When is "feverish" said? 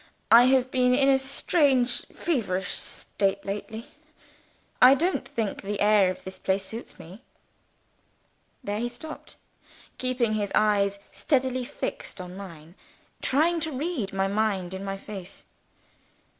2.07-2.71